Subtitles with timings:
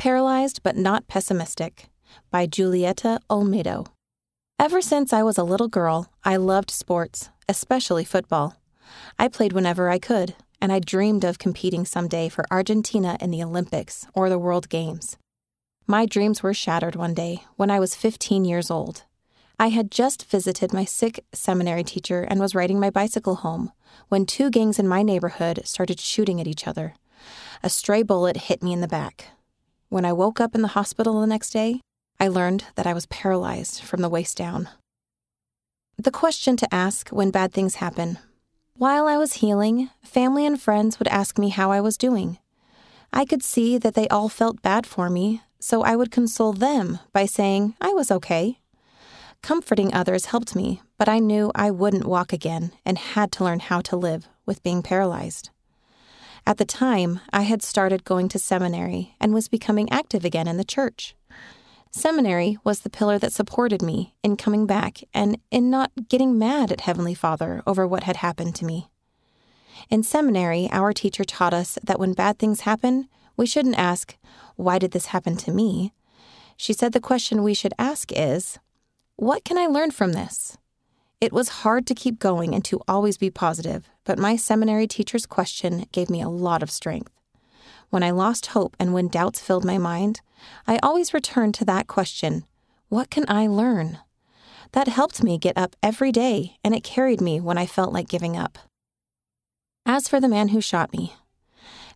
[0.00, 1.90] Paralyzed but Not Pessimistic
[2.30, 3.86] by Julieta Olmedo.
[4.58, 8.56] Ever since I was a little girl, I loved sports, especially football.
[9.18, 13.42] I played whenever I could, and I dreamed of competing someday for Argentina in the
[13.42, 15.18] Olympics or the World Games.
[15.86, 19.02] My dreams were shattered one day when I was 15 years old.
[19.58, 23.70] I had just visited my sick seminary teacher and was riding my bicycle home
[24.08, 26.94] when two gangs in my neighborhood started shooting at each other.
[27.62, 29.32] A stray bullet hit me in the back.
[29.90, 31.80] When I woke up in the hospital the next day,
[32.20, 34.68] I learned that I was paralyzed from the waist down.
[35.98, 38.16] The question to ask when bad things happen.
[38.74, 42.38] While I was healing, family and friends would ask me how I was doing.
[43.12, 47.00] I could see that they all felt bad for me, so I would console them
[47.12, 48.60] by saying I was okay.
[49.42, 53.58] Comforting others helped me, but I knew I wouldn't walk again and had to learn
[53.58, 55.50] how to live with being paralyzed.
[56.46, 60.56] At the time, I had started going to seminary and was becoming active again in
[60.56, 61.14] the church.
[61.92, 66.70] Seminary was the pillar that supported me in coming back and in not getting mad
[66.70, 68.90] at Heavenly Father over what had happened to me.
[69.88, 74.16] In seminary, our teacher taught us that when bad things happen, we shouldn't ask,
[74.56, 75.92] Why did this happen to me?
[76.56, 78.58] She said the question we should ask is,
[79.16, 80.58] What can I learn from this?
[81.20, 85.26] It was hard to keep going and to always be positive, but my seminary teacher's
[85.26, 87.12] question gave me a lot of strength.
[87.90, 90.22] When I lost hope and when doubts filled my mind,
[90.66, 92.44] I always returned to that question
[92.88, 93.98] What can I learn?
[94.72, 98.08] That helped me get up every day, and it carried me when I felt like
[98.08, 98.56] giving up.
[99.84, 101.16] As for the man who shot me,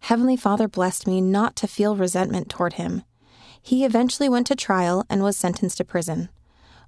[0.00, 3.04] Heavenly Father blessed me not to feel resentment toward him.
[3.62, 6.28] He eventually went to trial and was sentenced to prison.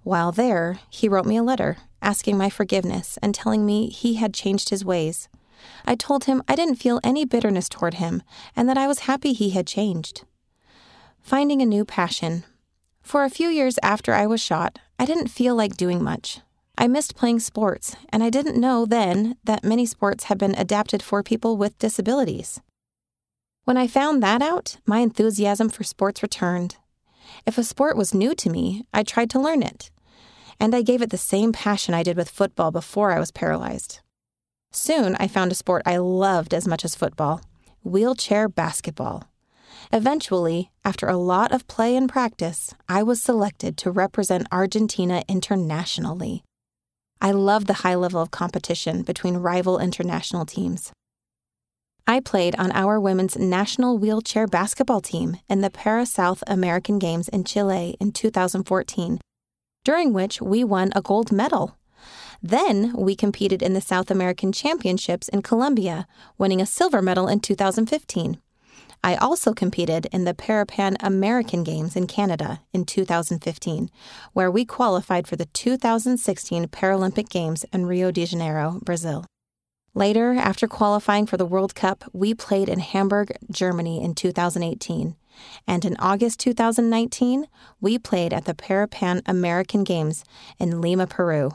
[0.03, 4.33] While there, he wrote me a letter asking my forgiveness and telling me he had
[4.33, 5.29] changed his ways.
[5.85, 8.23] I told him I didn't feel any bitterness toward him
[8.55, 10.25] and that I was happy he had changed.
[11.21, 12.45] Finding a new passion.
[13.03, 16.41] For a few years after I was shot, I didn't feel like doing much.
[16.79, 21.03] I missed playing sports, and I didn't know then that many sports had been adapted
[21.03, 22.61] for people with disabilities.
[23.65, 26.77] When I found that out, my enthusiasm for sports returned.
[27.47, 29.91] If a sport was new to me, I tried to learn it.
[30.59, 34.01] And I gave it the same passion I did with football before I was paralyzed.
[34.73, 37.41] Soon, I found a sport I loved as much as football
[37.83, 39.25] wheelchair basketball.
[39.93, 46.43] Eventually, after a lot of play and practice, I was selected to represent Argentina internationally.
[47.21, 50.93] I loved the high level of competition between rival international teams.
[52.09, 57.29] I played on our women's national wheelchair basketball team in the Para South American Games
[57.29, 59.19] in Chile in 2014,
[59.87, 61.77] during which we won a gold medal.
[62.43, 67.39] Then we competed in the South American Championships in Colombia, winning a silver medal in
[67.39, 68.41] 2015.
[69.05, 73.89] I also competed in the Parapan American Games in Canada in 2015,
[74.33, 79.25] where we qualified for the 2016 Paralympic Games in Rio de Janeiro, Brazil.
[79.95, 85.15] Later, after qualifying for the World Cup, we played in Hamburg, Germany in 2018.
[85.67, 87.47] And in August 2019,
[87.81, 90.25] we played at the Parapan American Games
[90.59, 91.53] in Lima, Peru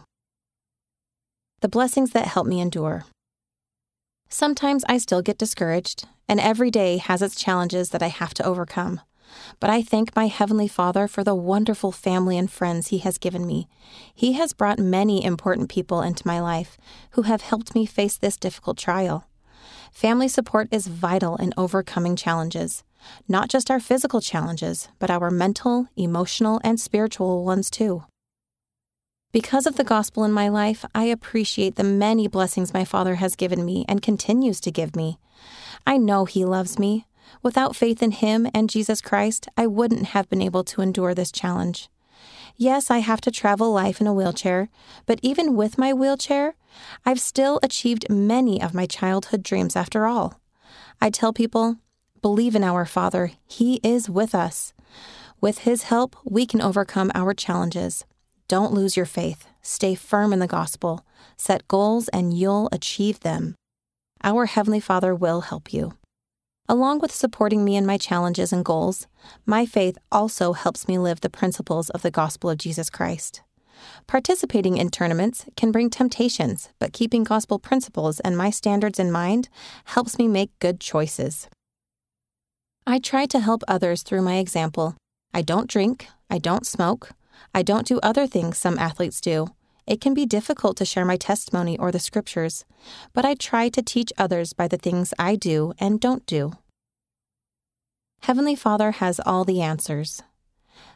[1.62, 3.06] the blessings that help me endure.
[4.30, 8.46] Sometimes I still get discouraged, and every day has its challenges that I have to
[8.46, 9.02] overcome.
[9.60, 13.46] But I thank my Heavenly Father for the wonderful family and friends He has given
[13.46, 13.68] me.
[14.14, 16.78] He has brought many important people into my life
[17.12, 19.28] who have helped me face this difficult trial.
[19.92, 22.84] Family support is vital in overcoming challenges,
[23.28, 28.04] not just our physical challenges, but our mental, emotional, and spiritual ones too.
[29.32, 33.38] Because of the gospel in my life, I appreciate the many blessings my Father has
[33.38, 35.20] given me and continues to give me.
[35.88, 37.06] I know He loves me.
[37.42, 41.32] Without faith in Him and Jesus Christ, I wouldn't have been able to endure this
[41.32, 41.90] challenge.
[42.58, 44.70] Yes, I have to travel life in a wheelchair,
[45.06, 46.56] but even with my wheelchair,
[47.06, 50.42] I've still achieved many of my childhood dreams after all.
[51.02, 51.78] I tell people,
[52.22, 54.74] believe in our Father, He is with us.
[55.40, 58.06] With His help, we can overcome our challenges.
[58.48, 59.48] Don't lose your faith.
[59.62, 61.06] Stay firm in the gospel.
[61.38, 63.56] Set goals and you'll achieve them.
[64.24, 65.94] Our Heavenly Father will help you.
[66.70, 69.08] Along with supporting me in my challenges and goals,
[69.46, 73.42] my faith also helps me live the principles of the gospel of Jesus Christ.
[74.08, 79.50] Participating in tournaments can bring temptations, but keeping gospel principles and my standards in mind
[79.86, 81.50] helps me make good choices.
[82.92, 84.98] I try to help others through my example.
[85.34, 87.12] I don't drink, I don't smoke,
[87.56, 89.48] I don't do other things some athletes do.
[89.88, 92.66] It can be difficult to share my testimony or the scriptures,
[93.14, 96.52] but I try to teach others by the things I do and don't do.
[98.24, 100.22] Heavenly Father has all the answers.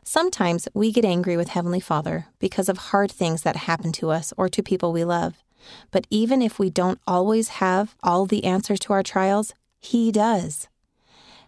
[0.03, 4.33] Sometimes we get angry with Heavenly Father because of hard things that happen to us
[4.35, 5.45] or to people we love.
[5.91, 10.67] But even if we don't always have all the answers to our trials, He does.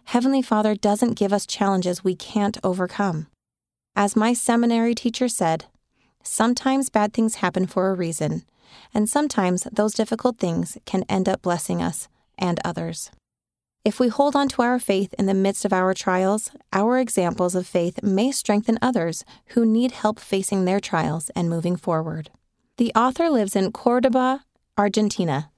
[0.08, 3.26] Heavenly Father doesn't give us challenges we can't overcome.
[3.94, 5.66] As my seminary teacher said,
[6.22, 8.44] sometimes bad things happen for a reason,
[8.94, 12.08] and sometimes those difficult things can end up blessing us
[12.38, 13.10] and others.
[13.84, 17.54] If we hold on to our faith in the midst of our trials, our examples
[17.54, 22.30] of faith may strengthen others who need help facing their trials and moving forward.
[22.78, 24.46] The author lives in Cordoba,
[24.78, 25.50] Argentina.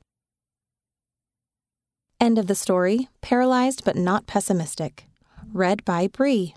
[2.20, 5.06] End of the story Paralyzed but Not Pessimistic.
[5.55, 6.55] Read by Bree.